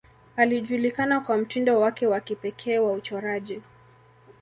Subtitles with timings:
[0.35, 3.61] Alijulikana kwa mtindo wake wa kipekee wa uchoraji.